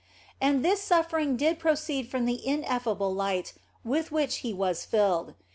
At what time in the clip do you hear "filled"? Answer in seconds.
4.83-5.35